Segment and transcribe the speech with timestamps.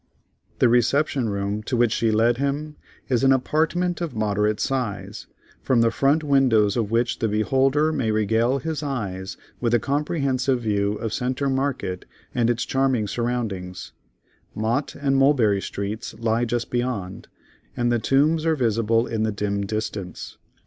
[0.57, 2.75] The reception room to which she led him,
[3.07, 5.27] is an apartment of moderate size,
[5.61, 10.61] from the front windows of which the beholder may regale his eyes with a comprehensive
[10.61, 13.91] view of Centre Market and its charming surroundings;
[14.55, 17.27] Mott and Mulberry Streets lie just beyond,
[17.77, 20.37] and the Tombs are visible in the dim distance.